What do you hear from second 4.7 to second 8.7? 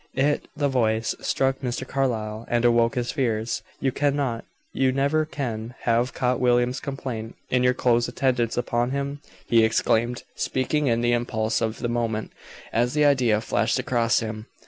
you never can have caught William's complaint, in your close attendance